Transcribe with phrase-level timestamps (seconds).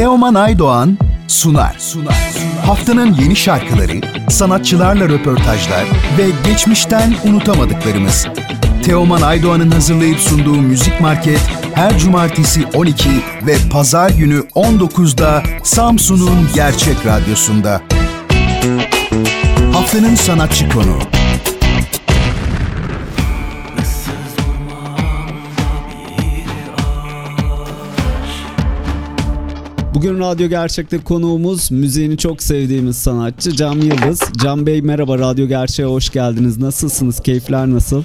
[0.00, 1.76] Teoman Aydoğan sunar.
[1.78, 2.34] sunar.
[2.66, 5.84] Haftanın yeni şarkıları, sanatçılarla röportajlar
[6.18, 8.26] ve geçmişten unutamadıklarımız.
[8.84, 11.40] Teoman Aydoğan'ın hazırlayıp sunduğu Müzik Market
[11.74, 13.08] her cumartesi 12
[13.46, 17.80] ve pazar günü 19'da Samsun'un Gerçek Radyosu'nda.
[19.72, 21.19] Haftanın sanatçı konuğu.
[30.00, 34.20] Bugün Radyo Gerçek'te konuğumuz müziğini çok sevdiğimiz sanatçı Cam Yıldız.
[34.42, 36.58] Cam Bey merhaba Radyo Gerçek'e hoş geldiniz.
[36.58, 37.20] Nasılsınız?
[37.20, 38.02] Keyifler nasıl?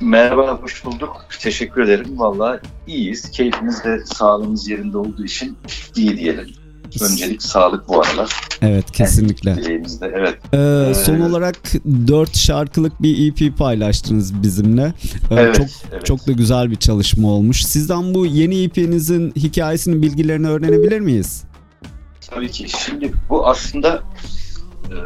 [0.00, 1.26] Merhaba, hoş bulduk.
[1.40, 2.18] Teşekkür ederim.
[2.18, 3.30] Valla iyiyiz.
[3.30, 5.56] Keyfimiz de sağlığımız yerinde olduğu için
[5.96, 6.46] iyi diyelim.
[7.02, 8.30] Öncelik sağlık bu aralar.
[8.62, 9.56] Evet kesinlikle.
[9.56, 10.38] Dileğimizde, evet.
[10.54, 11.56] Ee, son olarak
[12.08, 14.92] 4 şarkılık bir EP paylaştınız bizimle.
[15.30, 16.06] Ee, Evet, çok evet.
[16.06, 17.64] çok da güzel bir çalışma olmuş.
[17.64, 21.44] Sizden bu yeni EP'nizin hikayesinin bilgilerini öğrenebilir miyiz?
[22.30, 22.66] Tabii ki.
[22.84, 24.02] Şimdi bu aslında
[24.90, 24.96] e,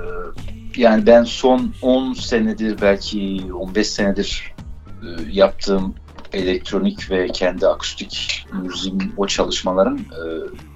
[0.76, 4.54] yani ben son 10 senedir belki 15 senedir
[5.02, 5.94] e, yaptığım
[6.32, 10.22] elektronik ve kendi akustik müziğin o çalışmaların e,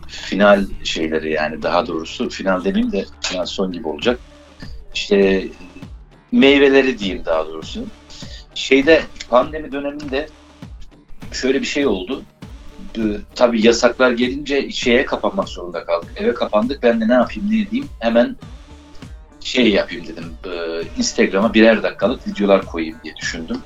[0.08, 4.20] final şeyleri yani daha doğrusu final demeyeyim de final son gibi olacak.
[4.94, 5.48] İşte
[6.33, 7.86] meyveleri diyeyim daha doğrusu.
[8.55, 10.28] Şeyde pandemi döneminde
[11.33, 12.22] şöyle bir şey oldu.
[12.98, 13.00] Ee,
[13.34, 16.11] tabii yasaklar gelince şeye kapanmak zorunda kaldık.
[16.16, 16.83] Eve kapandık.
[16.83, 18.36] Ben de ne yapayım ne edeyim hemen
[19.45, 20.34] şey yapayım dedim.
[20.47, 23.59] Ee, Instagram'a birer dakikalık videolar koyayım diye düşündüm.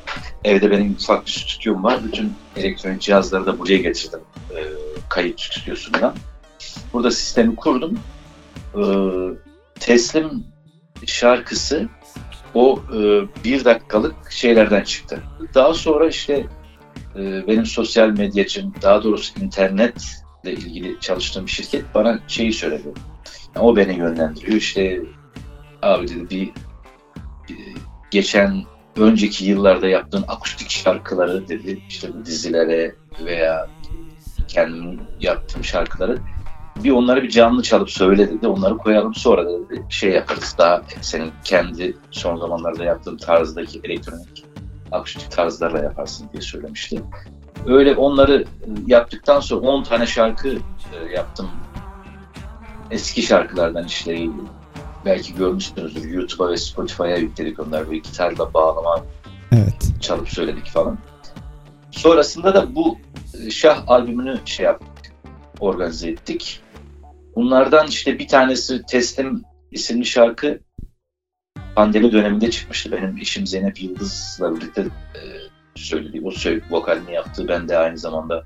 [0.45, 2.05] Evde benim ufak bir stüdyom var.
[2.05, 4.21] Bütün elektronik cihazları da buraya getirdim.
[4.51, 4.65] Ee,
[5.09, 6.15] kayıt stüdyosundan.
[6.93, 7.99] Burada sistemi kurdum.
[8.75, 8.81] Ee,
[9.81, 10.45] teslim
[11.07, 11.89] şarkısı
[12.55, 12.99] o e,
[13.45, 15.23] bir dakikalık şeylerden çıktı.
[15.55, 16.47] Daha sonra işte
[17.17, 22.89] e, benim sosyal medyacım, daha doğrusu internetle ilgili çalıştığım şirket bana şeyi söyledi.
[23.57, 24.57] Yani o beni yönlendiriyor.
[24.57, 25.01] İşte
[25.83, 26.53] abi dedi bir,
[27.49, 27.75] bir
[28.11, 28.65] geçen
[28.97, 32.95] önceki yıllarda yaptığın akustik şarkıları dedi işte dizilere
[33.25, 33.69] veya
[34.49, 36.19] kendim yaptığım şarkıları
[36.85, 38.47] bir onları bir canlı çalıp söyle dedi.
[38.47, 44.45] Onları koyalım sonra dedi şey yaparız daha senin kendi son zamanlarda yaptığın tarzdaki elektronik
[44.93, 47.03] akustik tarzlarla yaparsın diye söylemişti.
[47.67, 48.45] Öyle onları
[48.87, 51.51] yaptıktan sonra 10 tane şarkı e, yaptım.
[52.91, 54.29] Eski şarkılardan işte
[55.05, 59.05] belki görmüşsünüzdür YouTube'a ve Spotify'a yükledik onları böyle gitarla bağlama
[59.53, 59.93] Evet.
[60.01, 60.99] çalıp söyledik falan.
[61.91, 62.99] Sonrasında da bu
[63.47, 65.13] e, Şah albümünü şey yaptık,
[65.61, 66.61] organize ettik.
[67.37, 70.61] Bunlardan işte bir tanesi Teslim isimli şarkı
[71.75, 72.93] pandemi döneminde çıkmıştı.
[72.93, 75.21] Benim eşim Zeynep Yıldız'la birlikte e,
[75.75, 77.49] söylediği, o söyle, vokalini yaptığı.
[77.49, 78.45] Ben de aynı zamanda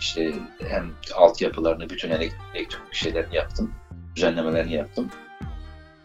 [0.00, 0.34] işte
[0.68, 3.74] hem altyapılarını, bütün elek- elektronik şeylerini yaptım.
[4.16, 5.10] Düzenlemelerini yaptım.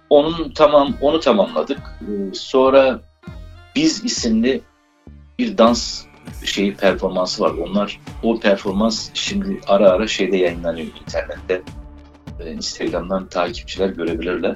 [0.10, 1.80] Onun tamam, onu tamamladık.
[2.02, 3.02] E, sonra
[3.76, 4.62] Biz isimli
[5.40, 6.06] bir dans
[6.44, 7.52] şeyi performansı var.
[7.52, 11.62] Onlar o performans şimdi ara ara şeyde yayınlanıyor internette.
[12.40, 14.56] E, Instagram'dan takipçiler görebilirler.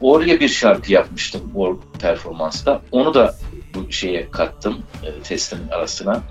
[0.00, 2.82] Oraya bir şarkı yapmıştım o performansta.
[2.92, 3.34] Onu da
[3.74, 6.22] bu şeye kattım e, testin arasına.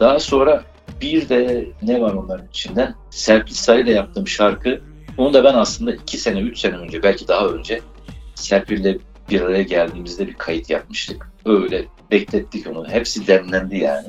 [0.00, 0.64] Daha sonra
[1.00, 2.94] bir de ne var onların içinden?
[3.10, 4.80] Serpil Sarı'yla yaptığım şarkı.
[5.16, 7.80] Onu da ben aslında iki sene, üç sene önce, belki daha önce
[8.34, 8.98] Serpil'le
[9.30, 11.30] bir araya geldiğimizde bir kayıt yapmıştık.
[11.44, 12.88] Öyle beklettik onu.
[12.88, 14.06] Hepsi demlendi yani.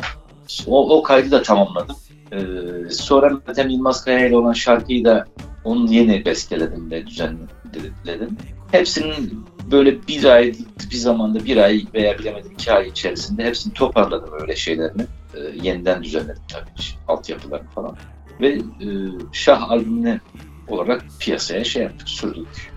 [0.67, 1.95] O, o kaydı da tamamladım.
[2.31, 5.25] Ee, sonra Meltem Yılmaz Kaya ile olan şarkıyı da
[5.63, 8.37] onun yeni besteledim ve düzenledim.
[8.71, 10.53] Hepsinin böyle bir ay,
[10.91, 15.01] bir zamanda bir ay veya bilemedim iki ay içerisinde hepsini toparladım öyle şeylerini.
[15.35, 16.69] Ee, yeniden düzenledim tabii
[17.07, 17.95] altyapılarını falan.
[18.41, 18.87] Ve e,
[19.31, 20.19] Şah albümüne
[20.67, 22.71] olarak piyasaya şey yaptık, sürdük.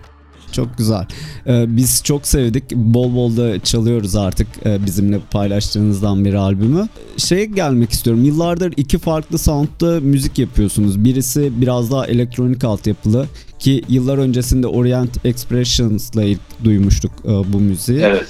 [0.51, 1.05] Çok güzel.
[1.47, 2.71] Ee, biz çok sevdik.
[2.71, 6.87] Bol bol da çalıyoruz artık e, bizimle paylaştığınızdan bir albümü.
[7.17, 8.23] Şeye gelmek istiyorum.
[8.23, 11.05] Yıllardır iki farklı soundda müzik yapıyorsunuz.
[11.05, 13.27] Birisi biraz daha elektronik altyapılı
[13.59, 17.99] ki yıllar öncesinde Orient Expressions'la ilk duymuştuk e, bu müziği.
[17.99, 18.25] Evet.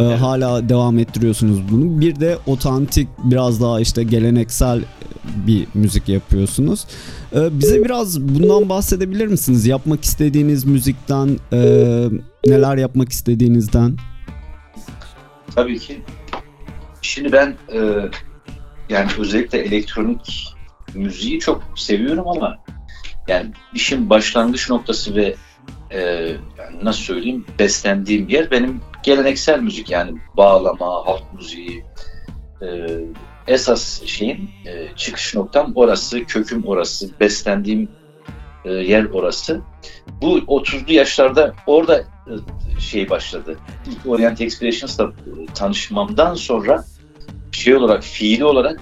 [0.00, 2.00] Ee, Hala devam ettiriyorsunuz bunu.
[2.00, 4.80] Bir de otantik biraz daha işte geleneksel
[5.46, 6.86] bir müzik yapıyorsunuz.
[7.34, 9.66] Ee, bize biraz bundan bahsedebilir misiniz?
[9.66, 11.58] Yapmak istediğiniz müzikten, e,
[12.46, 13.96] neler yapmak istediğinizden.
[15.54, 16.02] Tabii ki.
[17.02, 17.78] Şimdi ben e,
[18.88, 20.54] yani özellikle elektronik
[20.94, 22.58] müziği çok seviyorum ama
[23.28, 25.34] yani işin başlangıç noktası ve
[25.90, 26.00] e,
[26.58, 31.84] yani nasıl söyleyeyim beslendiğim yer benim geleneksel müzik yani bağlama, halk müziği
[32.62, 32.66] e,
[33.50, 37.88] esas şeyin e, çıkış noktam orası, köküm orası, beslendiğim
[38.64, 39.60] e, yer orası.
[40.22, 43.58] Bu 30'lu yaşlarda orada e, şey başladı.
[43.86, 45.10] İlk Orient Expressions'la e,
[45.54, 46.84] tanışmamdan sonra
[47.52, 48.80] şey olarak, fiili olarak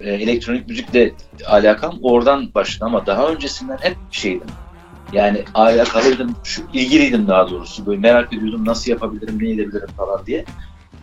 [0.00, 1.12] e, elektronik müzikle
[1.46, 4.48] alakam oradan başladı ama daha öncesinden hep şeydim.
[5.12, 7.86] Yani alakalıydım, şu, ilgiliydim daha doğrusu.
[7.86, 10.44] Böyle merak ediyordum nasıl yapabilirim, ne edebilirim falan diye.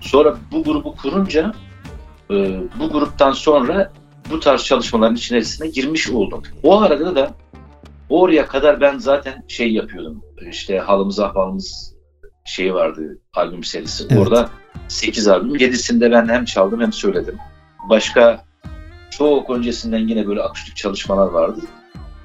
[0.01, 1.53] Sonra bu grubu kurunca
[2.79, 3.91] bu gruptan sonra
[4.29, 6.43] bu tarz çalışmaların içerisine girmiş oldum.
[6.63, 7.33] O arada da
[8.09, 10.23] oraya kadar ben zaten şey yapıyordum.
[10.49, 11.95] İşte halımız ahvalımız
[12.45, 14.07] şey vardı albüm serisi.
[14.09, 14.21] Evet.
[14.21, 14.49] Orada
[14.87, 15.55] 8 albüm.
[15.55, 17.37] 7'sinde ben hem çaldım hem söyledim.
[17.89, 18.45] Başka
[19.09, 21.61] çok öncesinden yine böyle akustik çalışmalar vardı.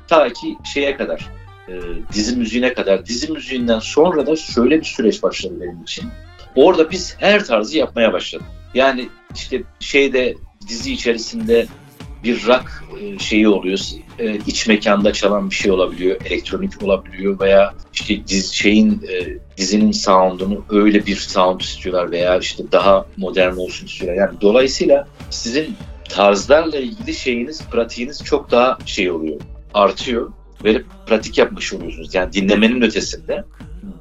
[0.08, 1.28] Ta ki şeye kadar,
[1.68, 1.72] e,
[2.12, 3.06] dizi müziğine kadar.
[3.06, 6.04] Dizi müziğinden sonra da şöyle bir süreç başladı benim için.
[6.54, 8.46] Orada biz her tarzı yapmaya başladık.
[8.74, 10.34] Yani işte şeyde
[10.68, 11.66] dizi içerisinde
[12.24, 13.78] bir rock e, şeyi oluyor.
[14.18, 19.92] E, iç mekanda çalan bir şey olabiliyor, elektronik olabiliyor veya işte diz, şeyin e, dizinin
[19.92, 24.20] sound'unu öyle bir sound istiyorlar veya işte daha modern olsun istiyorlar.
[24.20, 25.76] Yani dolayısıyla sizin
[26.08, 29.40] tarzlarla ilgili şeyiniz, pratiğiniz çok daha şey oluyor,
[29.74, 30.32] artıyor.
[30.64, 32.14] Ve pratik yapmış oluyorsunuz.
[32.14, 33.44] Yani dinlemenin ötesinde.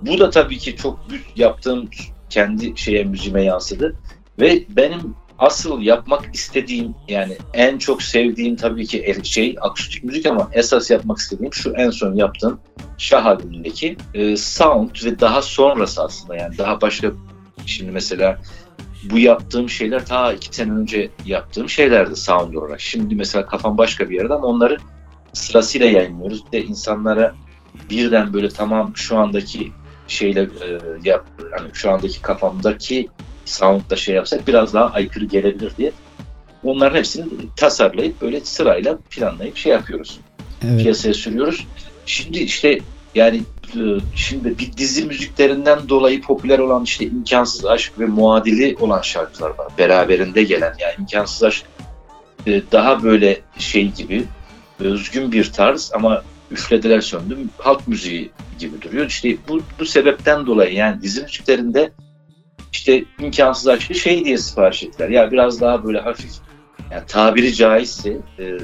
[0.01, 0.99] Bu da tabii ki çok
[1.35, 1.89] yaptığım
[2.29, 3.95] kendi şeye müziğime yansıdı.
[4.39, 10.49] Ve benim asıl yapmak istediğim yani en çok sevdiğim tabii ki şey akustik müzik ama
[10.53, 12.59] esas yapmak istediğim şu en son yaptığım
[12.97, 17.11] Şah albümündeki e, sound ve daha sonrası aslında yani daha başka
[17.65, 18.41] şimdi mesela
[19.03, 22.81] bu yaptığım şeyler ta iki sene önce yaptığım şeylerdi sound olarak.
[22.81, 24.77] Şimdi mesela kafam başka bir yerde ama onları
[25.33, 26.45] sırasıyla yayınlıyoruz.
[26.45, 27.35] Bir de insanlara
[27.89, 29.71] birden böyle tamam şu andaki
[30.07, 31.25] şeyle e, yap
[31.57, 33.09] hani şu andaki kafamdaki
[33.51, 35.91] soundla şey yapsak biraz daha aykırı gelebilir diye
[36.63, 37.25] onların hepsini
[37.55, 40.19] tasarlayıp böyle sırayla planlayıp şey yapıyoruz.
[40.65, 40.81] Evet.
[40.81, 41.67] Piyasaya sürüyoruz.
[42.05, 42.79] Şimdi işte
[43.15, 43.41] yani
[43.75, 43.79] e,
[44.15, 49.67] şimdi bir dizi müziklerinden dolayı popüler olan işte imkansız aşk ve muadili olan şarkılar var.
[49.77, 51.65] Beraberinde gelen yani imkansız aşk
[52.47, 54.23] e, daha böyle şey gibi
[54.79, 59.05] özgün bir tarz ama üflediler söndüm halk müziği gibi duruyor.
[59.05, 61.91] İşte bu, bu sebepten dolayı yani dizi müziklerinde
[62.71, 65.09] işte imkansız aşkı şey diye sipariş ettiler.
[65.09, 66.31] Ya biraz daha böyle hafif
[66.91, 68.57] yani tabiri caizse e,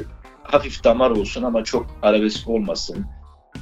[0.44, 3.06] hafif damar olsun ama çok arabesk olmasın.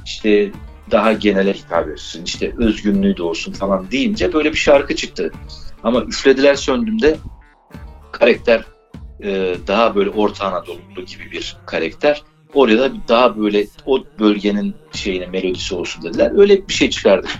[0.04, 0.50] İşte
[0.90, 2.24] daha genele hitap etsin.
[2.24, 5.32] İşte özgünlüğü de olsun falan deyince böyle bir şarkı çıktı.
[5.82, 7.16] Ama üflediler söndüğümde
[8.12, 8.64] karakter
[9.22, 12.22] e, daha böyle Orta Anadolu gibi bir karakter.
[12.54, 16.32] Oraya da daha böyle o bölgenin şeyine melodisi olsun dediler.
[16.36, 17.30] Öyle bir şey çıkardık.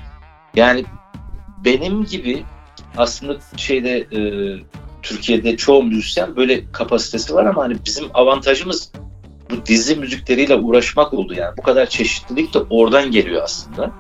[0.55, 0.85] Yani
[1.65, 2.45] benim gibi
[2.97, 4.21] aslında şeyde e,
[5.03, 8.93] Türkiye'de çoğu müzisyen böyle kapasitesi var ama hani bizim avantajımız
[9.51, 11.57] bu dizi müzikleriyle uğraşmak oldu yani.
[11.59, 13.91] Bu kadar çeşitlilik de oradan geliyor aslında.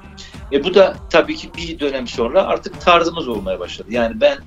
[0.52, 3.88] E bu da tabii ki bir dönem sonra artık tarzımız olmaya başladı.
[3.90, 4.38] Yani ben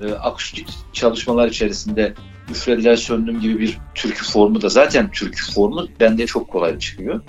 [0.00, 2.14] e, akustik çalışmalar içerisinde
[2.50, 7.20] üflediler söndüm gibi bir türkü formu da zaten türkü formu bende çok kolay çıkıyor.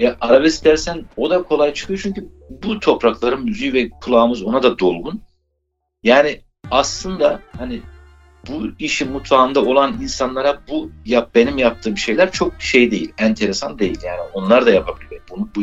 [0.00, 2.28] E, arabesk dersen o da kolay çıkıyor çünkü
[2.62, 5.22] bu toprakların müziği ve kulağımız ona da dolgun.
[6.02, 6.40] Yani
[6.70, 7.82] aslında hani
[8.48, 13.98] bu işi mutfağında olan insanlara bu yap benim yaptığım şeyler çok şey değil, enteresan değil.
[14.04, 15.60] Yani onlar da yapabiliyor bunu bu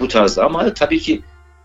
[0.00, 1.22] bu tarzda ama tabii ki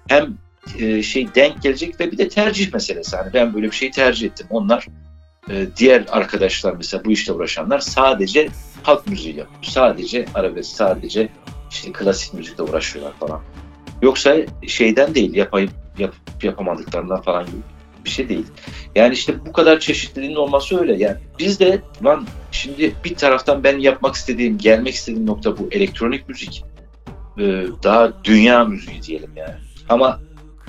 [0.08, 0.38] hem
[0.80, 3.18] e, şey denk gelecek ve bir de tercih meselesi.
[3.18, 4.48] Hani ben böyle bir şey tercih ettim.
[4.50, 4.88] Onlar
[5.50, 8.50] e, diğer arkadaşlar mesela bu işte uğraşanlar sadece
[8.84, 9.64] halk müziği yapıyor.
[9.64, 11.30] Sadece arabesk, sadece
[11.72, 13.42] işte klasik müzikle uğraşıyorlar falan.
[14.02, 14.36] Yoksa
[14.68, 17.58] şeyden değil yapayım yap, yapamadıklarından falan gibi
[18.06, 18.46] bir şey değil.
[18.96, 20.98] Yani işte bu kadar çeşitliliğin olması öyle.
[20.98, 26.30] Yani biz de lan şimdi bir taraftan ben yapmak istediğim, gelmek istediğim nokta bu elektronik
[26.30, 26.64] müzik.
[27.40, 29.56] Ee, daha dünya müziği diyelim yani.
[29.90, 30.20] Ama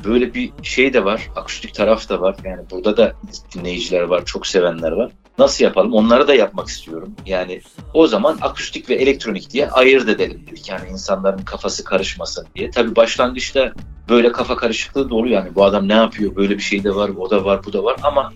[0.04, 2.36] böyle bir şey de var, akustik taraf da var.
[2.44, 3.12] Yani burada da
[3.54, 5.12] dinleyiciler var, çok sevenler var.
[5.38, 5.92] Nasıl yapalım?
[5.92, 7.14] Onları da yapmak istiyorum.
[7.26, 7.60] Yani
[7.94, 10.68] o zaman akustik ve elektronik diye ayırt edelim dedik.
[10.68, 12.70] Yani insanların kafası karışmasın diye.
[12.70, 13.72] Tabii başlangıçta
[14.08, 15.44] böyle kafa karışıklığı da oluyor.
[15.44, 16.36] Yani bu adam ne yapıyor?
[16.36, 17.96] Böyle bir şey de var, o da var, bu da var.
[18.02, 18.32] Ama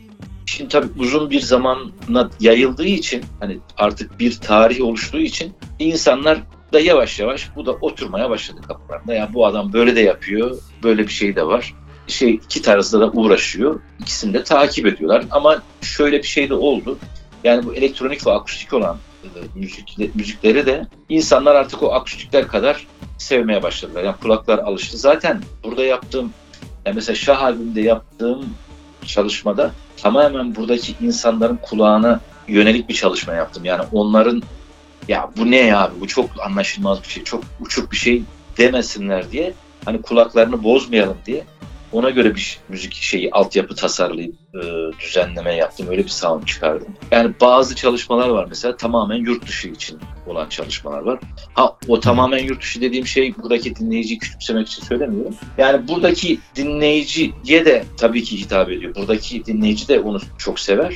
[0.46, 6.38] şimdi tabii uzun bir zamana yayıldığı için hani artık bir tarih oluştuğu için insanlar
[6.72, 9.14] da yavaş yavaş bu da oturmaya başladı kapılarında.
[9.14, 11.74] Yani bu adam böyle de yapıyor, böyle bir şey de var.
[12.06, 13.80] Şey iki tarzda da uğraşıyor.
[14.00, 15.25] İkisini de takip ediyorlar.
[15.30, 16.99] Ama şöyle bir şey de oldu.
[17.44, 22.87] Yani bu elektronik ve akustik olan e, müzik, müzikleri de insanlar artık o akustikler kadar
[23.18, 24.04] sevmeye başladılar.
[24.04, 24.99] Yani kulaklar alıştı.
[24.99, 26.32] Zaten burada yaptığım
[26.87, 28.46] yani mesela Şah albümünde yaptığım
[29.06, 33.64] çalışmada tamamen buradaki insanların kulağına yönelik bir çalışma yaptım.
[33.64, 34.42] Yani onların
[35.08, 38.23] ya bu ne ya bu çok anlaşılmaz bir şey, çok uçuk bir şey
[38.58, 41.44] demesinler diye hani kulaklarını bozmayalım diye
[41.94, 44.60] ona göre bir müzik şeyi altyapı tasarlayıp e,
[45.00, 45.86] düzenleme yaptım.
[45.90, 46.88] Öyle bir sound çıkardım.
[47.10, 51.20] Yani bazı çalışmalar var mesela tamamen yurt dışı için olan çalışmalar var.
[51.54, 55.34] Ha o tamamen yurt dışı dediğim şey buradaki dinleyiciyi küçümsemek için söylemiyorum.
[55.58, 58.94] Yani buradaki dinleyiciye de tabii ki hitap ediyor.
[58.94, 60.94] Buradaki dinleyici de onu çok sever.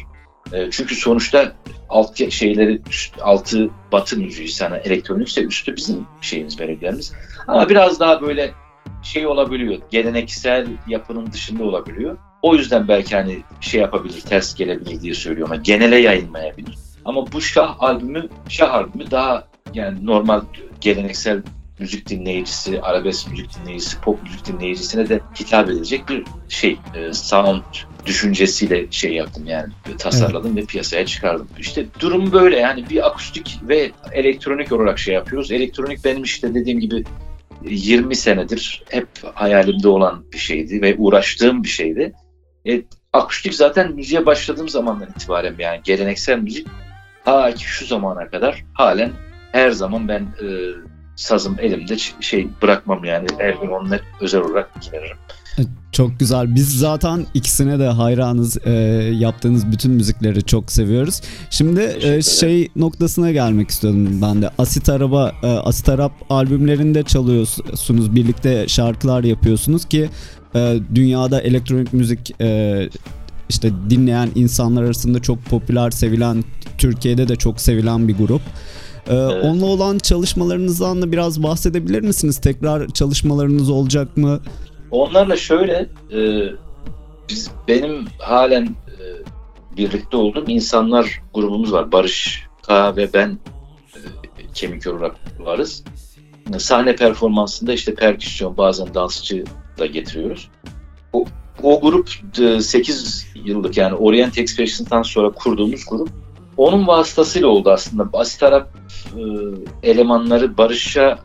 [0.53, 1.53] E, çünkü sonuçta
[1.89, 2.81] alt şeyleri
[3.21, 7.13] altı batı müziği sana elektronikse üstü bizim şeyimiz melodilerimiz.
[7.47, 8.55] Ama biraz daha böyle
[9.03, 9.79] şey olabiliyor.
[9.91, 12.19] Geleneksel yapının dışında olabiliyor.
[12.43, 15.55] O yüzden belki hani şey yapabilir, ters gelebilir diye söylüyorum.
[15.55, 16.79] Yani genele yayılmayabilir.
[17.05, 20.41] Ama bu Şah albümü, Şah albümü daha yani normal
[20.81, 21.43] geleneksel
[21.79, 27.63] müzik dinleyicisi, arabesk müzik dinleyicisi, pop müzik dinleyicisine de hitap edecek bir şey, e, sound
[28.07, 30.63] düşüncesiyle şey yaptım yani tasarladım evet.
[30.63, 31.49] ve piyasaya çıkardım.
[31.59, 35.53] İşte durum böyle yani bir akustik ve elektronik olarak şey yapıyoruz.
[35.53, 37.05] Elektronik benim işte dediğim gibi
[37.63, 42.13] 20 senedir hep hayalimde olan bir şeydi ve uğraştığım bir şeydi.
[42.69, 46.67] E, akustik zaten müziğe başladığım zamandan itibaren yani geleneksel müzik
[47.25, 49.13] ta ki şu zamana kadar halen
[49.53, 50.47] her zaman ben e,
[51.17, 55.17] sazım elimde şey bırakmam yani her gün onunla özel olarak ilgilenirim.
[55.93, 56.55] Çok güzel.
[56.55, 58.67] Biz zaten ikisine de hayranız.
[58.67, 58.71] E,
[59.19, 61.21] yaptığınız bütün müzikleri çok seviyoruz.
[61.51, 64.51] Şimdi e, şey noktasına gelmek istiyorum ben de.
[64.59, 68.15] Asit Araba, e, Asit Arap albümlerinde çalıyorsunuz.
[68.15, 70.11] Birlikte şarkılar yapıyorsunuz ki
[70.55, 72.89] e, dünyada elektronik müzik e,
[73.49, 76.45] işte dinleyen insanlar arasında çok popüler, sevilen,
[76.79, 78.43] Türkiye'de de çok sevilen bir grup.
[79.09, 79.45] Ee, evet.
[79.45, 82.39] Onunla olan çalışmalarınızdan da biraz bahsedebilir misiniz?
[82.39, 84.41] Tekrar çalışmalarınız olacak mı?
[84.91, 86.51] Onlarla şöyle e,
[87.29, 89.05] biz benim halen e,
[89.77, 91.93] birlikte olduğum insanlar grubumuz var.
[91.93, 93.39] Barış K ve ben
[93.95, 94.01] e,
[94.55, 95.85] kemik olarak varız.
[96.59, 99.45] Sahne performansında işte perküsyon bazen dansçı
[99.79, 100.51] da getiriyoruz.
[101.13, 101.25] O,
[101.63, 102.11] o grup
[102.63, 106.09] 8 yıllık yani Orient Expressions'tan sonra kurduğumuz grup
[106.57, 108.13] onun vasıtasıyla oldu aslında.
[108.13, 108.69] Basit Arap
[109.17, 109.21] e,
[109.91, 111.19] elemanları Barış'a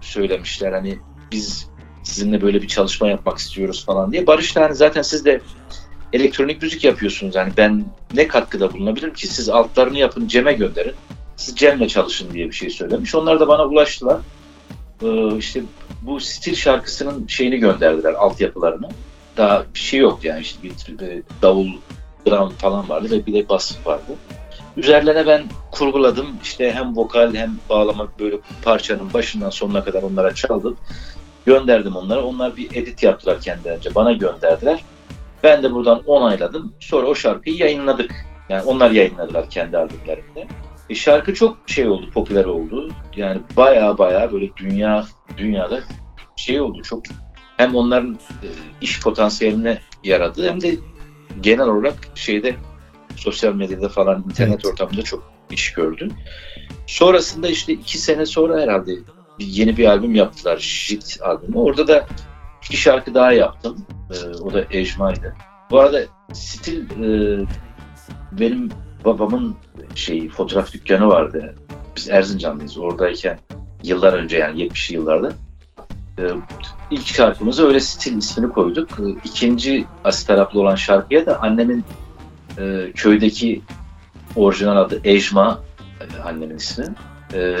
[0.00, 0.98] söylemişler hani
[1.32, 1.71] biz
[2.02, 4.26] sizinle böyle bir çalışma yapmak istiyoruz falan diye.
[4.26, 5.40] Barış da hani zaten siz de
[6.12, 10.94] elektronik müzik yapıyorsunuz yani ben ne katkıda bulunabilirim ki siz altlarını yapın Cem'e gönderin.
[11.36, 13.14] Siz Cem'le çalışın diye bir şey söylemiş.
[13.14, 14.20] Onlar da bana ulaştılar.
[15.02, 15.62] Ee, işte
[16.02, 18.88] bu stil şarkısının şeyini gönderdiler altyapılarını.
[19.36, 21.68] Daha bir şey yoktu yani işte bir, bir davul,
[22.26, 24.12] drum falan vardı ve bir de bas vardı.
[24.76, 26.26] Üzerlerine ben kurguladım.
[26.42, 30.76] İşte hem vokal hem bağlamak böyle parçanın başından sonuna kadar onlara çaldım.
[31.46, 32.24] Gönderdim onlara.
[32.24, 33.94] Onlar bir edit yaptılar kendilerince.
[33.94, 34.84] Bana gönderdiler.
[35.42, 36.74] Ben de buradan onayladım.
[36.80, 38.10] Sonra o şarkıyı yayınladık.
[38.48, 40.48] Yani onlar yayınladılar kendi albümlerinde.
[40.90, 42.90] E şarkı çok şey oldu, popüler oldu.
[43.16, 45.04] Yani baya baya böyle dünya
[45.36, 45.80] dünyada
[46.36, 47.02] şey oldu çok
[47.56, 48.48] hem onların e,
[48.80, 50.74] iş potansiyeline yaradı hem de
[51.40, 52.54] genel olarak şeyde
[53.16, 54.66] sosyal medyada falan internet evet.
[54.66, 56.08] ortamında çok iş gördü.
[56.86, 58.92] Sonrasında işte iki sene sonra herhalde
[59.38, 60.58] yeni bir albüm yaptılar.
[60.58, 61.58] Jit albümü.
[61.58, 62.06] Orada da
[62.62, 63.86] iki şarkı daha yaptım.
[64.10, 65.34] Ee, o da Ejma'ydı.
[65.70, 67.44] Bu arada stil e,
[68.32, 68.70] benim
[69.04, 69.56] babamın
[69.94, 71.54] şey fotoğraf dükkanı vardı.
[71.96, 72.78] Biz Erzincanlıyız.
[72.78, 73.38] Oradayken
[73.82, 75.32] yıllar önce yani 70'li yıllarda
[76.18, 76.22] e,
[76.90, 78.90] ilk şarkımıza öyle stil ismini koyduk.
[78.90, 81.84] E, ikinci asit taraflı olan şarkıya da annemin
[82.58, 83.62] e, köydeki
[84.36, 85.60] orijinal adı Ejma
[86.00, 86.86] e, annemin ismi.
[87.34, 87.56] E,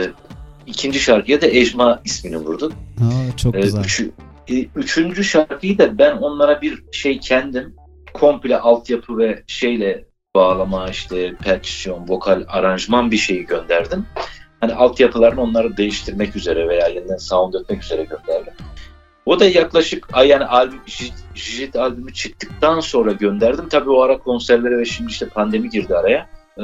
[0.66, 2.72] ikinci şarkıya da Ejma ismini vurduk.
[2.72, 3.84] Aa, çok e, güzel.
[3.84, 4.00] Üç,
[4.48, 7.74] e, üçüncü şarkıyı da ben onlara bir şey kendim
[8.14, 10.04] komple altyapı ve şeyle
[10.34, 14.06] bağlama işte perküsyon, vokal, aranjman bir şeyi gönderdim.
[14.60, 18.52] Hani altyapılarını onları değiştirmek üzere veya yeniden sound etmek üzere gönderdim.
[19.26, 20.80] O da yaklaşık yani albüm
[21.34, 23.68] Jit albümü çıktıktan sonra gönderdim.
[23.68, 26.28] Tabii o ara konserlere ve şimdi işte pandemi girdi araya.
[26.58, 26.62] Ee,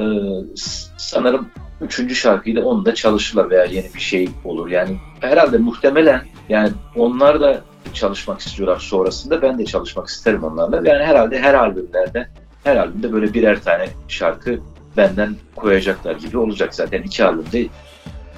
[0.97, 1.49] sanırım
[1.81, 4.69] üçüncü şarkıyı da onu da çalışırlar veya yeni bir şey olur.
[4.69, 7.61] Yani herhalde muhtemelen yani onlar da
[7.95, 9.43] çalışmak istiyorlar sonrasında.
[9.43, 10.77] Ben de çalışmak isterim onlarla.
[10.91, 12.29] Yani herhalde her albümlerde
[12.65, 14.61] her albümde böyle birer tane şarkı
[14.97, 17.03] benden koyacaklar gibi olacak zaten.
[17.03, 17.71] iki albümde iki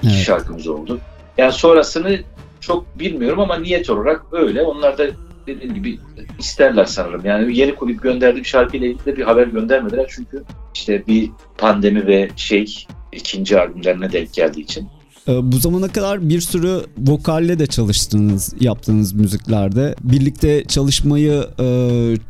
[0.03, 0.25] evet.
[0.25, 0.99] şarkımız oldu.
[1.37, 2.19] Yani sonrasını
[2.59, 4.61] çok bilmiyorum ama niyet olarak öyle.
[4.61, 5.05] Onlar da
[5.47, 5.99] dediğim gibi
[6.39, 7.21] isterler sanırım.
[7.25, 10.05] Yani yeni kulüp gönderdiğim şarkıyla ilgili de bir haber göndermediler.
[10.09, 10.43] Çünkü
[10.75, 14.87] işte bir pandemi ve şey ikinci albümlerine denk geldiği için.
[15.27, 19.95] Ee, bu zamana kadar bir sürü vokalle de çalıştınız yaptığınız müziklerde.
[20.03, 21.67] Birlikte çalışmayı e,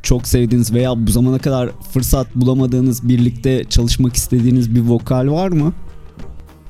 [0.04, 5.74] çok sevdiğiniz veya bu zamana kadar fırsat bulamadığınız birlikte çalışmak istediğiniz bir vokal var mı?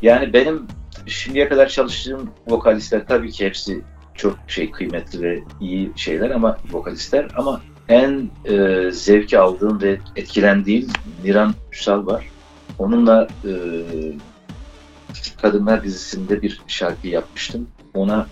[0.02, 0.62] Yani benim
[1.06, 3.82] şimdiye kadar çalıştığım vokalistler tabii ki hepsi
[4.16, 10.88] çok şey kıymetli ve iyi şeyler ama vokalistler ama en e, zevki aldığım ve etkilendiğim
[11.24, 12.26] Niran Üsal var.
[12.82, 13.52] Onunla e,
[15.42, 17.68] Kadınlar dizisinde bir şarkı yapmıştım.
[17.94, 18.28] Ona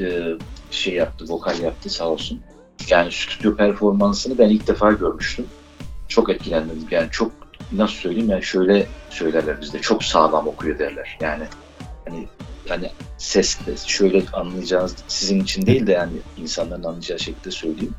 [0.00, 0.22] e,
[0.70, 2.40] şey yaptı, vokal yaptı sağ olsun.
[2.88, 5.46] Yani stüdyo performansını ben ilk defa görmüştüm.
[6.08, 6.86] Çok etkilendim.
[6.90, 7.32] Yani çok
[7.72, 11.18] nasıl söyleyeyim yani şöyle söylerler bizde çok sağlam okuyor derler.
[11.20, 11.44] Yani
[12.08, 12.28] hani
[12.68, 17.94] yani ses şöyle anlayacağınız sizin için değil de yani insanların anlayacağı şekilde söyleyeyim.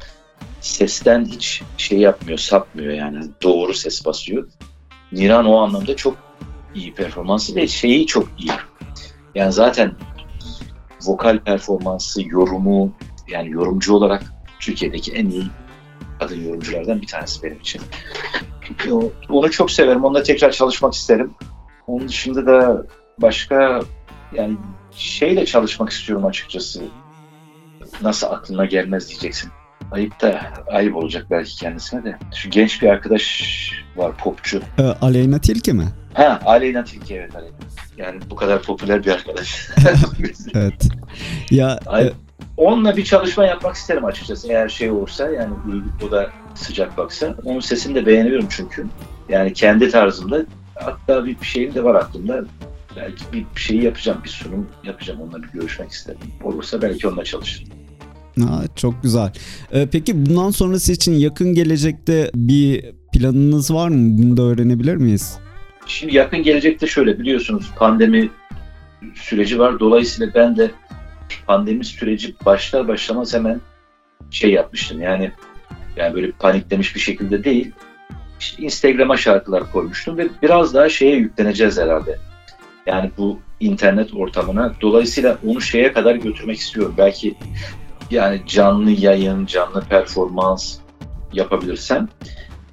[0.61, 4.47] Sesten hiç şey yapmıyor, sapmıyor yani doğru ses basıyor.
[5.13, 6.17] Niran o anlamda çok
[6.75, 8.51] iyi performansı ve şeyi çok iyi.
[9.35, 9.95] Yani zaten
[11.01, 12.91] vokal performansı, yorumu
[13.27, 14.23] yani yorumcu olarak
[14.59, 15.47] Türkiye'deki en iyi
[16.19, 17.81] kadın yorumculardan bir tanesi benim için.
[19.29, 20.03] Onu çok severim.
[20.03, 21.33] Onunla tekrar çalışmak isterim.
[21.87, 22.85] Onun dışında da
[23.21, 23.81] başka
[24.33, 24.57] yani
[24.95, 26.83] şeyle çalışmak istiyorum açıkçası.
[28.01, 29.51] Nasıl aklına gelmez diyeceksin.
[29.91, 32.17] Ayıp da ayıp olacak belki kendisine de.
[32.35, 33.43] Şu genç bir arkadaş
[33.95, 34.61] var popçu.
[34.79, 35.87] E, Aleyna Tilki mi?
[36.13, 37.55] Ha Aleyna Tilki evet Aleyna.
[37.97, 39.69] Yani bu kadar popüler bir arkadaş.
[40.55, 40.89] evet.
[41.51, 42.11] Ya e,
[42.57, 45.53] onunla bir çalışma yapmak isterim açıkçası eğer şey olursa yani
[46.07, 47.35] o da sıcak baksa.
[47.43, 48.85] Onun sesini de beğeniyorum çünkü.
[49.29, 52.45] Yani kendi tarzımda hatta bir şeyim de var aklımda.
[52.95, 55.21] Belki bir şey yapacağım, bir sunum yapacağım.
[55.21, 56.19] Onunla bir görüşmek isterim.
[56.43, 57.82] Olursa belki onunla çalışırım.
[58.39, 59.31] Ha, çok güzel.
[59.71, 64.17] Ee, peki bundan sonrası için yakın gelecekte bir planınız var mı?
[64.17, 65.37] Bunu da öğrenebilir miyiz?
[65.85, 68.29] Şimdi yakın gelecekte şöyle biliyorsunuz pandemi
[69.15, 69.79] süreci var.
[69.79, 70.71] Dolayısıyla ben de
[71.47, 73.61] pandemi süreci başlar başlamaz hemen
[74.31, 75.01] şey yapmıştım.
[75.01, 75.31] Yani
[75.95, 77.71] yani böyle paniklemiş bir şekilde değil.
[78.39, 82.19] İşte Instagram'a şarkılar koymuştum ve biraz daha şeye yükleneceğiz herhalde.
[82.85, 84.73] Yani bu internet ortamına.
[84.81, 86.95] Dolayısıyla onu şeye kadar götürmek istiyorum.
[86.97, 87.35] Belki
[88.13, 90.77] yani canlı yayın, canlı performans
[91.33, 92.09] yapabilirsem.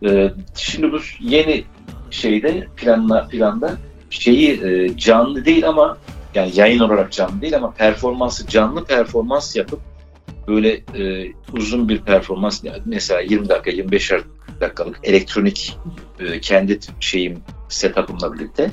[0.05, 1.65] Ee, şimdi bu yeni
[2.11, 3.79] şeyde planla, planda
[4.11, 5.99] şeyi e, canlı değil ama
[6.35, 9.81] yani yayın olarak canlı değil ama performansı canlı performans yapıp
[10.49, 14.13] böyle e, uzun bir performans mesela 20 dakika 25
[14.61, 15.79] dakikalık elektronik
[16.21, 17.39] e, kendi şeyim
[17.69, 18.71] setup'ımla birlikte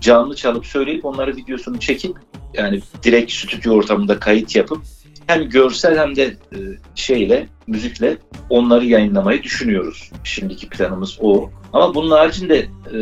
[0.00, 2.16] canlı çalıp söyleyip onları videosunu çekip
[2.54, 4.82] yani direkt stüdyo ortamında kayıt yapıp
[5.26, 6.58] hem görsel hem de e,
[6.94, 8.16] şeyle müzikle
[8.50, 10.10] onları yayınlamayı düşünüyoruz.
[10.24, 11.50] Şimdiki planımız o.
[11.72, 12.96] Ama bunun haricinde e,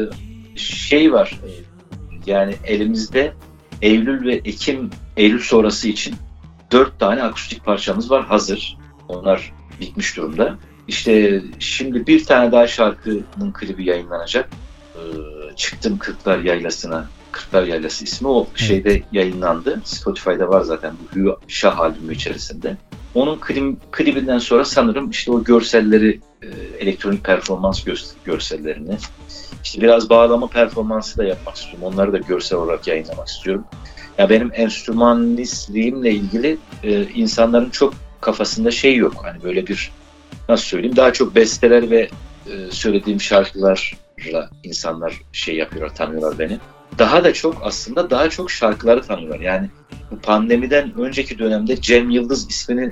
[0.56, 1.40] şey var.
[1.46, 1.50] E,
[2.26, 3.32] yani elimizde
[3.82, 6.14] Eylül ve Ekim Eylül sonrası için
[6.72, 8.78] dört tane akustik parçamız var hazır.
[9.08, 10.58] Onlar bitmiş durumda.
[10.88, 14.50] İşte şimdi bir tane daha şarkının klibi yayınlanacak.
[15.56, 19.80] çıktım Kırklar Yaylası'na Kırklar Yaylası ismi o şeyde yayınlandı.
[19.84, 22.76] Spotify'da var zaten bu Hü Şah albümü içerisinde.
[23.14, 27.84] Onun klip, klibinden sonra sanırım işte o görselleri, e, elektronik performans
[28.24, 28.96] görsellerini,
[29.64, 31.82] işte biraz bağlama performansı da yapmak istiyorum.
[31.82, 33.64] Onları da görsel olarak yayınlamak istiyorum.
[34.18, 39.14] Ya benim enstrümanistliğimle ilgili e, insanların çok kafasında şey yok.
[39.22, 39.90] Hani böyle bir
[40.48, 42.08] nasıl söyleyeyim daha çok besteler ve
[42.50, 46.58] e, söylediğim şarkılarla insanlar şey yapıyorlar, tanıyorlar beni
[46.98, 49.40] daha da çok aslında daha çok şarkıları tanıyorlar.
[49.40, 49.70] Yani
[50.10, 52.90] bu pandemiden önceki dönemde Cem Yıldız ismini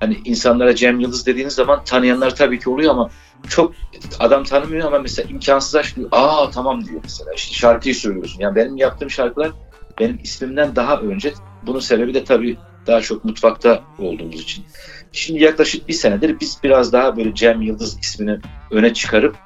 [0.00, 3.10] hani insanlara Cem Yıldız dediğiniz zaman tanıyanlar tabii ki oluyor ama
[3.48, 3.74] çok
[4.18, 6.08] adam tanımıyor ama mesela imkansız aşk diyor.
[6.12, 7.32] Aa tamam diyor mesela.
[7.34, 8.40] İşte şarkıyı söylüyorsun.
[8.40, 9.52] Yani benim yaptığım şarkılar
[10.00, 11.32] benim ismimden daha önce.
[11.66, 14.64] Bunun sebebi de tabii daha çok mutfakta olduğumuz için.
[15.12, 18.38] Şimdi yaklaşık bir senedir biz biraz daha böyle Cem Yıldız ismini
[18.70, 19.36] öne çıkarıp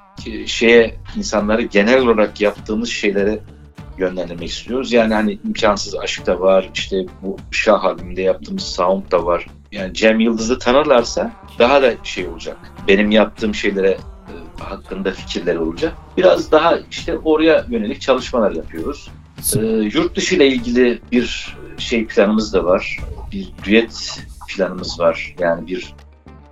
[0.47, 3.41] şeye insanları genel olarak yaptığımız şeylere
[4.01, 4.93] yönlendirmek istiyoruz.
[4.93, 9.47] Yani hani imkansız aşk da var, işte bu Şah albümünde yaptığımız sound da var.
[9.73, 12.57] Yani Cem Yıldız'ı tanırlarsa daha da şey olacak.
[12.89, 15.93] Benim yaptığım şeylere e, hakkında fikirler olacak.
[16.17, 19.11] Biraz daha işte oraya yönelik çalışmalar yapıyoruz.
[19.57, 22.99] E, yurt dışı ile ilgili bir şey planımız da var.
[23.33, 25.35] Bir düet planımız var.
[25.39, 25.95] Yani bir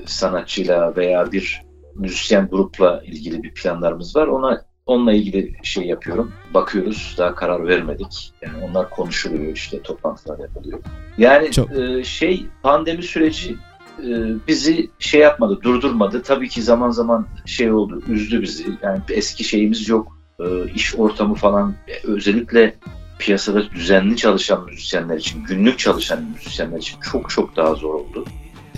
[0.06, 1.62] sanatçıyla veya bir
[1.94, 4.26] müzisyen grupla ilgili bir planlarımız var.
[4.26, 6.32] Ona Onunla ilgili şey yapıyorum.
[6.54, 7.14] Bakıyoruz.
[7.18, 8.32] Daha karar vermedik.
[8.42, 10.78] Yani onlar konuşuluyor işte toplantılar yapılıyor.
[11.18, 11.72] Yani Çok...
[11.72, 13.56] e, şey pandemi süreci
[13.98, 14.08] e,
[14.48, 16.22] bizi şey yapmadı, durdurmadı.
[16.22, 18.66] Tabii ki zaman zaman şey oldu, üzdü bizi.
[18.82, 20.18] Yani eski şeyimiz yok.
[20.40, 22.74] E, iş ortamı falan e, özellikle
[23.18, 28.24] piyasada düzenli çalışan müzisyenler için, günlük çalışan müzisyenler için çok çok daha zor oldu.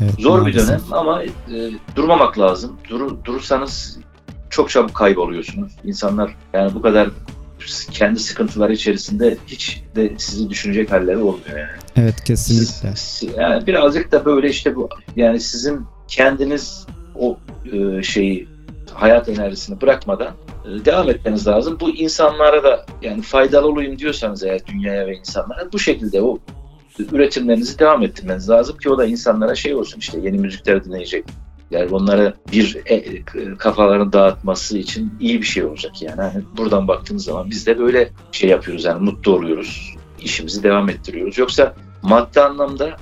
[0.01, 0.63] Evet, Zor maalesef.
[0.63, 1.29] bir dönem ama e,
[1.97, 2.77] durmamak lazım.
[2.89, 3.99] Dur, durursanız
[4.51, 5.73] çok çabuk kayboluyorsunuz.
[5.85, 7.09] İnsanlar yani bu kadar
[7.91, 11.71] kendi sıkıntıları içerisinde hiç de sizi düşünecek halleri olmuyor yani.
[11.97, 12.97] Evet kesinlikle.
[12.97, 17.39] Siz, yani birazcık da böyle işte bu yani sizin kendiniz o
[17.73, 18.49] e, şeyi
[18.95, 20.35] hayat enerjisini bırakmadan
[20.65, 21.77] e, devam etmeniz lazım.
[21.81, 26.39] Bu insanlara da yani faydalı olayım diyorsanız eğer dünyaya ve insanlara bu şekilde o
[27.13, 31.25] üretimlerinizi devam ettirmeniz lazım ki o da insanlara şey olsun işte yeni müzikler dinleyecek.
[31.71, 33.23] Yani onlara bir e,
[33.59, 36.21] kafalarını dağıtması için iyi bir şey olacak yani.
[36.21, 36.45] yani.
[36.57, 39.97] Buradan baktığınız zaman biz de böyle şey yapıyoruz yani mutlu oluyoruz.
[40.21, 41.39] işimizi devam ettiriyoruz.
[41.39, 42.97] Yoksa maddi anlamda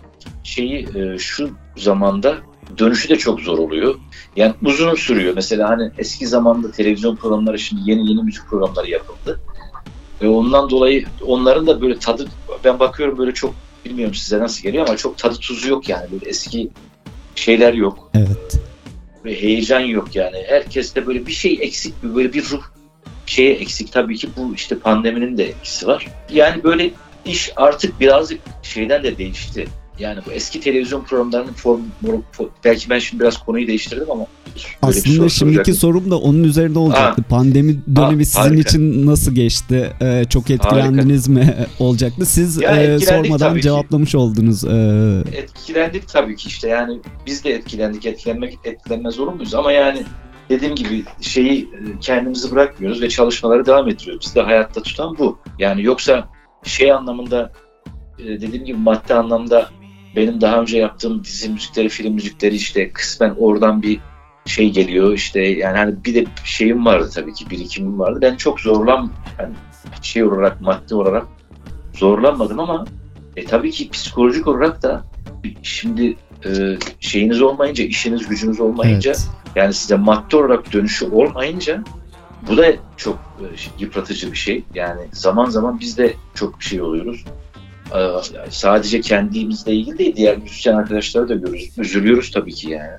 [0.45, 2.39] şeyi e, şu zamanda
[2.79, 3.95] dönüşü de çok zor oluyor.
[4.37, 5.35] Yani uzun sürüyor.
[5.35, 9.41] Mesela hani eski zamanda televizyon programları şimdi yeni yeni müzik programları yapıldı.
[10.23, 12.29] Ve ondan dolayı onların da böyle tadı
[12.65, 13.55] ben bakıyorum böyle çok
[13.85, 16.07] bilmiyorum size nasıl geliyor ama çok tadı tuzu yok yani.
[16.13, 16.71] Böyle eski
[17.39, 18.11] şeyler yok.
[18.15, 18.61] Evet.
[19.25, 20.45] Ve heyecan yok yani.
[20.49, 22.63] Herkeste böyle bir şey eksik, böyle bir ruh
[23.27, 23.93] şeye eksik.
[23.93, 26.07] Tabii ki bu işte pandeminin de etkisi var.
[26.33, 26.91] Yani böyle
[27.25, 29.69] iş artık birazcık şeyden de değişti.
[29.99, 31.81] Yani bu eski televizyon programlarının form,
[32.65, 34.27] belki ben şimdi biraz konuyu değiştirdim ama
[34.83, 37.23] aslında şimdiki sorum da onun üzerinde olacaktı.
[37.23, 37.29] Ha.
[37.29, 38.61] Pandemi dönemi ha, sizin harika.
[38.61, 39.93] için nasıl geçti?
[40.03, 41.41] Ee, çok etkilendiniz harika.
[41.41, 42.27] mi olacaktı?
[42.27, 44.17] Siz e, sormadan cevaplamış ki.
[44.17, 44.65] oldunuz.
[44.65, 45.23] Ee...
[45.33, 48.07] Etkilendik tabii ki işte yani biz de etkilendik.
[48.07, 50.03] Etkilenmek etkilenmez zorunluyuz ama yani
[50.51, 54.27] dediğim gibi şeyi e, kendimizi bırakmıyoruz ve çalışmaları devam ettiriyoruz.
[54.27, 55.39] Biz de hayatta tutan bu.
[55.59, 56.29] Yani yoksa
[56.65, 57.53] şey anlamında
[58.19, 59.71] e, dediğim gibi madde anlamda
[60.17, 64.01] benim daha önce yaptığım dizi müzikleri, film müzikleri işte kısmen oradan bir
[64.49, 68.19] şey geliyor işte yani hani bir de şeyim vardı tabii ki birikimim vardı.
[68.23, 69.55] Ben çok zorlan yani
[70.03, 71.27] şey olarak maddi olarak
[71.95, 72.85] zorlanmadım ama
[73.37, 75.05] e, tabii ki psikolojik olarak da
[75.63, 79.29] şimdi e, şeyiniz olmayınca, işiniz gücünüz olmayınca evet.
[79.57, 81.85] yani size maddi olarak dönüşü olmayınca
[82.49, 83.45] bu da çok e,
[83.79, 84.65] yıpratıcı bir şey.
[84.75, 87.25] Yani zaman zaman biz de çok bir şey oluyoruz.
[87.95, 91.79] Ee, sadece kendimizle ilgili değil diğer müzisyen arkadaşları da görüyoruz.
[91.79, 92.97] Üzülüyoruz tabii ki yani.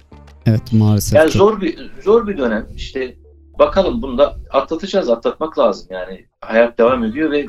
[0.49, 1.13] Evet maalesef.
[1.13, 2.67] Yani zor bir zor bir dönem.
[2.75, 3.15] İşte
[3.59, 5.09] bakalım bunu da atlatacağız.
[5.09, 6.25] Atlatmak lazım yani.
[6.41, 7.45] Hayat devam ediyor ve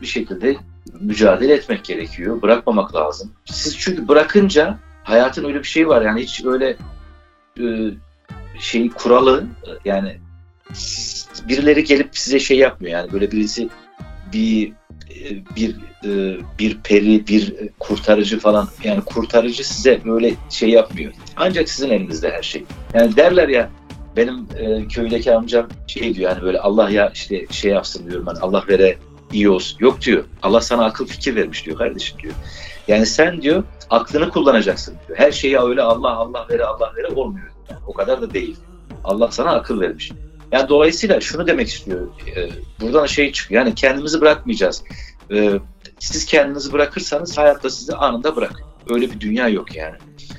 [0.00, 0.56] bir şekilde
[1.00, 2.42] mücadele etmek gerekiyor.
[2.42, 3.32] Bırakmamak lazım.
[3.44, 6.76] Siz çünkü bırakınca hayatın öyle bir şeyi var yani hiç öyle
[8.58, 9.44] şey kuralı
[9.84, 10.18] yani
[11.48, 13.68] birileri gelip size şey yapmıyor yani böyle birisi
[14.32, 14.72] bir
[15.56, 21.12] bir e, bir peri, bir kurtarıcı falan yani kurtarıcı size böyle şey yapmıyor.
[21.36, 22.64] Ancak sizin elinizde her şey.
[22.94, 23.70] Yani derler ya
[24.16, 28.40] benim e, köydeki amcam şey diyor yani böyle Allah ya işte şey yapsın diyorum ben
[28.40, 28.96] Allah vere
[29.32, 29.76] iyi olsun.
[29.80, 30.24] Yok diyor.
[30.42, 32.34] Allah sana akıl fikir vermiş diyor kardeşim diyor.
[32.88, 35.18] Yani sen diyor aklını kullanacaksın diyor.
[35.18, 37.46] Her şeyi öyle Allah Allah vere Allah vere olmuyor.
[37.70, 38.56] Yani o kadar da değil.
[39.04, 40.12] Allah sana akıl vermiş.
[40.52, 42.08] Yani dolayısıyla şunu demek istiyor.
[42.36, 42.48] E,
[42.80, 43.64] buradan şey çıkıyor.
[43.64, 44.82] Yani kendimizi bırakmayacağız.
[45.30, 45.50] E,
[45.98, 48.62] siz kendinizi bırakırsanız hayatta sizi anında bırak.
[48.88, 49.96] Öyle bir dünya yok yani.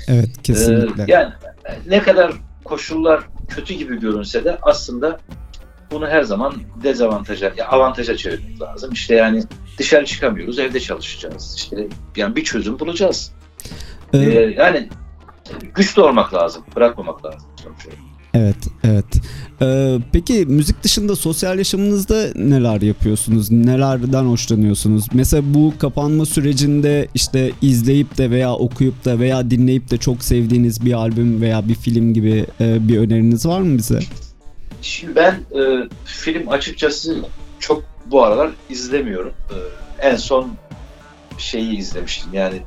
[0.07, 1.03] Evet kesinlikle.
[1.03, 1.33] E, yani
[1.87, 5.19] ne kadar koşullar kötü gibi görünse de aslında
[5.91, 8.93] bunu her zaman dezavantaja, ya avantaja çevirmek lazım.
[8.93, 9.43] İşte yani
[9.77, 11.53] dışarı çıkamıyoruz, evde çalışacağız.
[11.57, 13.31] İşte yani bir çözüm bulacağız.
[14.13, 14.89] Ee, ee, yani
[15.75, 17.49] güçlü olmak lazım, bırakmamak lazım.
[18.33, 19.05] Evet, evet.
[19.63, 23.51] Ee, peki müzik dışında sosyal yaşamınızda neler yapıyorsunuz?
[23.51, 25.05] Nelerden hoşlanıyorsunuz?
[25.13, 30.85] Mesela bu kapanma sürecinde işte izleyip de veya okuyup da veya dinleyip de çok sevdiğiniz
[30.85, 33.99] bir albüm veya bir film gibi e, bir öneriniz var mı bize?
[34.81, 37.17] Şimdi ben e, film açıkçası
[37.59, 39.33] çok bu aralar izlemiyorum.
[39.49, 39.57] E,
[40.09, 40.53] en son
[41.37, 42.61] şeyi izlemiştim yani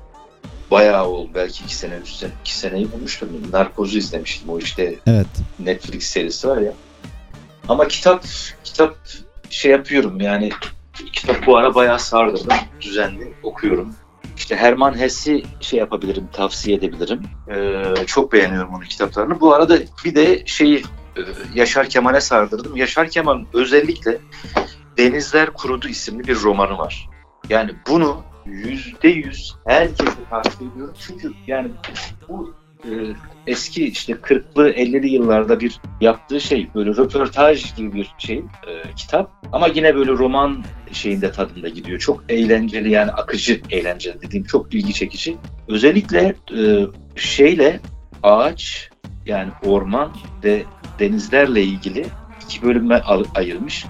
[0.71, 1.31] bayağı oldu.
[1.35, 3.29] Belki iki sene, üç sene, iki seneyi bulmuştum.
[3.53, 4.49] Narkoz'u izlemiştim.
[4.49, 5.27] O işte evet.
[5.59, 6.73] Netflix serisi var ya.
[7.69, 8.25] Ama kitap,
[8.65, 8.97] kitap
[9.51, 10.51] şey yapıyorum yani
[11.13, 12.57] kitap bu ara bayağı sardırdım.
[12.81, 13.95] Düzenli okuyorum.
[14.37, 17.23] İşte Herman Hesse'i şey yapabilirim, tavsiye edebilirim.
[17.51, 19.41] Ee, çok beğeniyorum onun kitaplarını.
[19.41, 20.83] Bu arada bir de şeyi
[21.17, 21.21] e,
[21.55, 22.77] Yaşar Kemal'e sardırdım.
[22.77, 24.19] Yaşar Kemal özellikle
[24.99, 27.09] Denizler Kurudu isimli bir romanı var.
[27.49, 30.95] Yani bunu yüzde yüz herkese tavsiye ediyorum.
[31.07, 31.71] Çünkü yani
[32.29, 32.55] bu
[32.87, 32.93] e,
[33.47, 39.31] eski işte 40'lı 50'li yıllarda bir yaptığı şey böyle röportaj gibi bir şey e, kitap
[39.53, 41.99] ama yine böyle roman şeyinde tadında gidiyor.
[41.99, 45.37] Çok eğlenceli yani akıcı eğlenceli dediğim çok ilgi çekici.
[45.69, 47.81] Özellikle e, şeyle
[48.23, 48.91] ağaç
[49.27, 50.13] yani orman
[50.45, 50.63] ve
[50.99, 52.07] denizlerle ilgili
[52.45, 53.03] iki bölüme
[53.35, 53.87] ayırmış.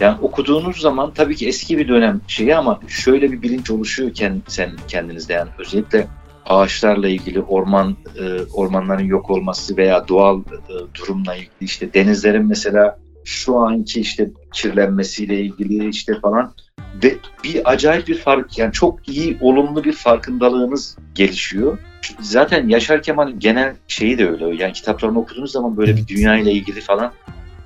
[0.00, 4.10] Yani okuduğunuz zaman tabii ki eski bir dönem şeyi ama şöyle bir bilinç oluşuyor
[4.46, 6.06] sen kendinizde yani özellikle
[6.50, 12.98] ağaçlarla ilgili orman e, ormanların yok olması veya doğal e, durumla ilgili işte denizlerin mesela
[13.24, 16.54] şu anki işte kirlenmesiyle ilgili işte falan
[17.02, 21.78] ve bir acayip bir fark yani çok iyi olumlu bir farkındalığınız gelişiyor.
[22.20, 24.62] Zaten Yaşar Kemal'in genel şeyi de öyle.
[24.62, 27.12] Yani kitaplarını okuduğunuz zaman böyle bir dünya ile ilgili falan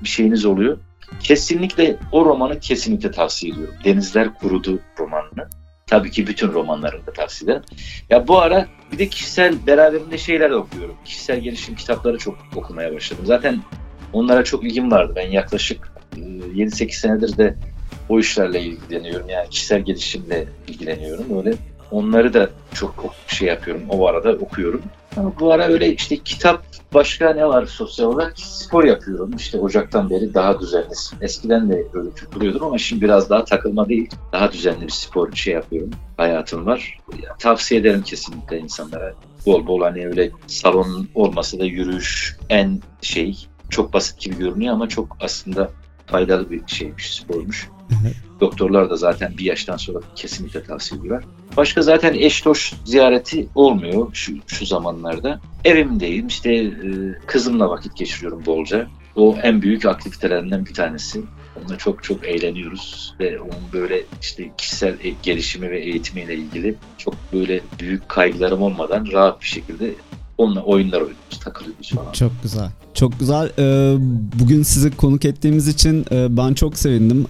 [0.03, 0.79] bir şeyiniz oluyor.
[1.21, 3.75] Kesinlikle o romanı kesinlikle tavsiye ediyorum.
[3.85, 5.49] Denizler Kurudu romanını.
[5.87, 7.63] Tabii ki bütün romanlarını da tavsiye ederim.
[8.11, 10.97] Ya bu ara bir de kişisel beraberinde şeyler okuyorum.
[11.05, 13.27] Kişisel gelişim kitapları çok okumaya başladım.
[13.27, 13.63] Zaten
[14.13, 15.13] onlara çok ilgim vardı.
[15.17, 17.55] Ben yaklaşık 7-8 senedir de
[18.09, 19.29] o işlerle ilgileniyorum.
[19.29, 21.39] Yani kişisel gelişimle ilgileniyorum.
[21.39, 21.55] Öyle
[21.91, 23.83] onları da çok şey yapıyorum.
[23.89, 24.83] O arada okuyorum.
[25.41, 28.39] Bu ara öyle işte kitap başka ne var sosyal olarak?
[28.39, 29.31] Spor yapıyorum.
[29.37, 30.95] İşte Ocak'tan beri daha düzenli.
[31.21, 34.11] Eskiden de öyle tutuluyordum ama şimdi biraz daha takılma değil.
[34.33, 35.91] Daha düzenli bir spor bir şey yapıyorum.
[36.17, 36.99] Hayatım var.
[37.23, 39.15] Ya, tavsiye ederim kesinlikle insanlara.
[39.47, 44.89] Bol bol hani öyle salon olmasa da yürüyüş en şey çok basit gibi görünüyor ama
[44.89, 45.71] çok aslında
[46.07, 47.69] faydalı bir şeymiş, spormuş.
[48.41, 51.25] Doktorlar da zaten bir yaştan sonra kesinlikle tavsiye ediyorlar.
[51.57, 55.41] Başka zaten eş dost ziyareti olmuyor şu, şu zamanlarda.
[55.65, 56.71] Evimdeyim işte e,
[57.27, 58.87] kızımla vakit geçiriyorum bolca.
[59.17, 61.23] O en büyük aktivitelerinden bir tanesi.
[61.61, 67.15] Onunla çok çok eğleniyoruz ve onun böyle işte kişisel e, gelişimi ve eğitimiyle ilgili çok
[67.33, 69.91] böyle büyük kaygılarım olmadan rahat bir şekilde
[70.39, 72.13] onunla oyunlar oynuyoruz, takılıyoruz falan.
[72.13, 72.69] Çok güzel.
[72.95, 73.51] Çok güzel.
[73.59, 73.97] Ee,
[74.41, 77.27] bugün sizi konuk ettiğimiz için e, ben çok sevindim.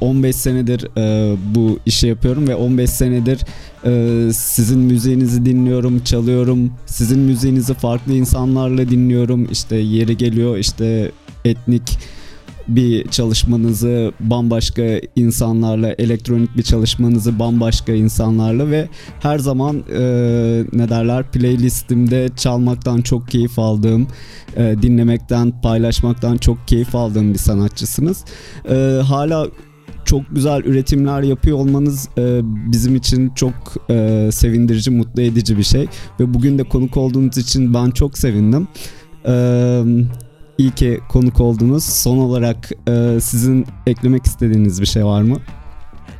[0.00, 3.40] 15 ee, senedir e, bu işi yapıyorum ve 15 senedir
[3.84, 6.72] e, sizin müziğinizi dinliyorum, çalıyorum.
[6.86, 9.48] Sizin müziğinizi farklı insanlarla dinliyorum.
[9.52, 11.12] İşte yeri geliyor işte
[11.44, 11.98] etnik
[12.76, 18.88] bir çalışmanızı bambaşka insanlarla, elektronik bir çalışmanızı bambaşka insanlarla ve
[19.20, 20.02] her zaman e,
[20.72, 24.06] ne derler playlistimde çalmaktan çok keyif aldığım,
[24.56, 28.24] e, dinlemekten, paylaşmaktan çok keyif aldığım bir sanatçısınız.
[28.70, 29.46] E, hala
[30.04, 33.54] çok güzel üretimler yapıyor olmanız e, bizim için çok
[33.90, 35.86] e, sevindirici, mutlu edici bir şey
[36.20, 38.68] ve bugün de konuk olduğunuz için ben çok sevindim.
[39.26, 39.84] Eee
[40.60, 41.84] İyi ki konuk oldunuz.
[41.84, 45.36] Son olarak e, sizin eklemek istediğiniz bir şey var mı?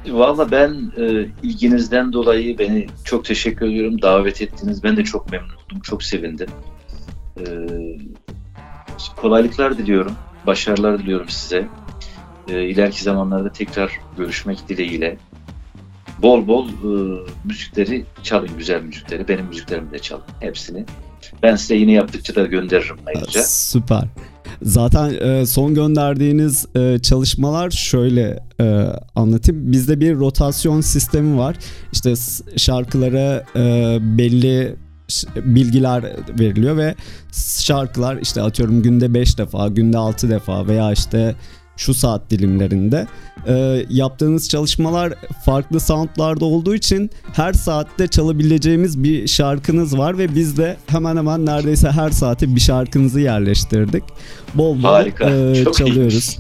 [0.09, 4.03] Valla ben e, ilginizden dolayı beni çok teşekkür ediyorum.
[4.03, 4.85] Davet ettiniz.
[4.85, 5.81] Ben de çok memnundum.
[5.83, 6.49] Çok sevindim.
[7.39, 7.45] E,
[9.17, 10.13] kolaylıklar diliyorum.
[10.47, 11.69] Başarılar diliyorum size.
[12.49, 15.17] E, ileriki zamanlarda tekrar görüşmek dileğiyle.
[16.23, 19.29] Bol bol e, müzikleri çalın, güzel müzikleri.
[19.29, 20.25] Benim müziklerimi de çalın.
[20.41, 20.85] Hepsini.
[21.43, 23.43] Ben size yine yaptıkça da gönderirim ayrıca.
[23.43, 24.05] Süper.
[24.63, 29.73] Zaten e, son gönderdiğiniz e, çalışmalar şöyle e, anlatayım.
[29.73, 31.57] Bizde bir rotasyon sistemi var.
[31.93, 32.15] İşte
[32.57, 34.77] şarkılara e, belli
[35.37, 36.05] bilgiler
[36.39, 36.95] veriliyor ve
[37.59, 41.35] şarkılar işte atıyorum günde 5 defa, günde 6 defa veya işte
[41.81, 43.07] şu saat dilimlerinde
[43.47, 45.15] e, yaptığınız çalışmalar
[45.45, 51.47] farklı soundlarda olduğu için her saatte çalabileceğimiz bir şarkınız var ve biz de hemen hemen
[51.47, 54.05] neredeyse her saate bir şarkınızı yerleştirdik.
[54.55, 55.31] Bol bol Harika.
[55.31, 56.39] E, çok çalıyoruz.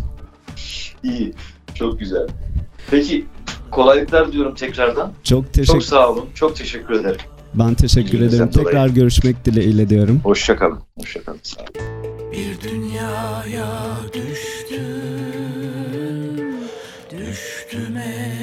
[1.03, 1.33] İyi.
[1.75, 2.27] Çok güzel.
[2.91, 3.27] Peki
[3.71, 5.13] kolaylıklar diyorum tekrardan.
[5.25, 5.73] Çok teşekkür.
[5.73, 6.25] Çok sağ olun.
[6.35, 7.21] Çok teşekkür ederim.
[7.55, 8.53] Ben teşekkür İlginizden ederim.
[8.55, 8.67] Dolayı.
[8.67, 10.21] Tekrar görüşmek dileğiyle diyorum.
[10.25, 10.79] Hoşçakalın.
[10.99, 11.41] Hoşçakalın.
[11.43, 12.33] Sağ olun.
[12.33, 13.67] Bir dünyaya
[14.15, 15.20] düştüm
[17.71, 18.40] Düştüm ey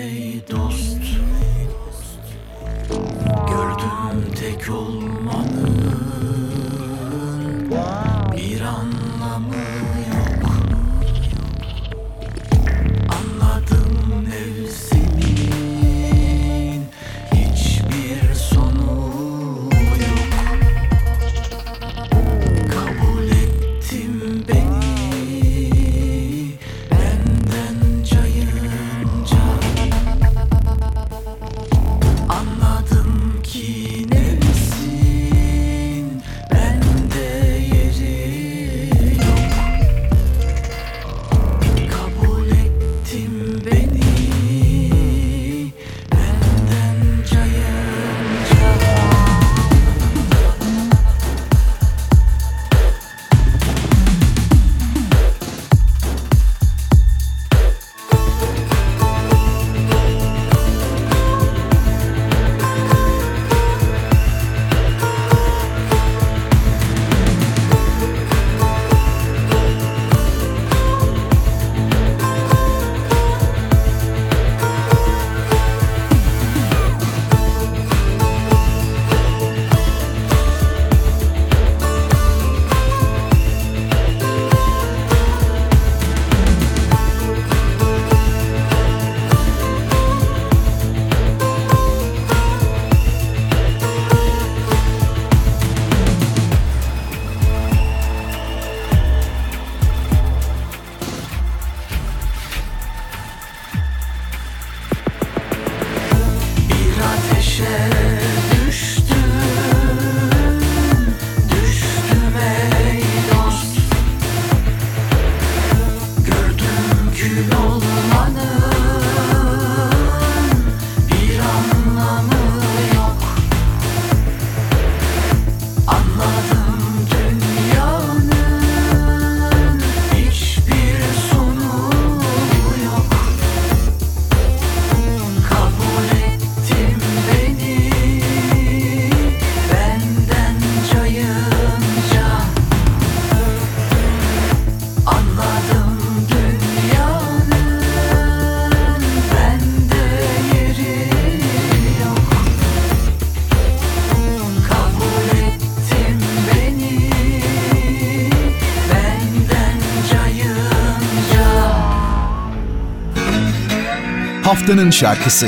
[164.68, 165.48] haftanın şarkısı.